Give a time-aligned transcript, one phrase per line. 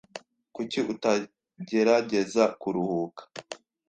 [0.55, 3.21] Kuki utagerageza kuruhuka?